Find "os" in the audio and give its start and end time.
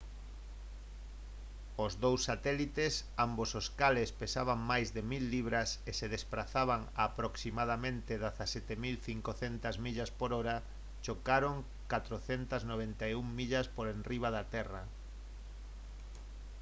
1.85-1.93, 3.59-3.67